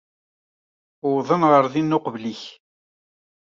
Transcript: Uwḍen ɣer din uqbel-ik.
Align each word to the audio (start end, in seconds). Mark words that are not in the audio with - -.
Uwḍen 1.07 1.43
ɣer 1.51 1.65
din 1.73 1.95
uqbel-ik. 1.97 2.43